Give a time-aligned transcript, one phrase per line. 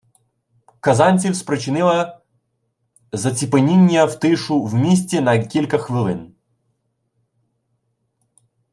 [0.79, 2.21] Казанців, спричинила
[3.11, 6.35] заціпеніння і тишу в місті на кілька хвилин…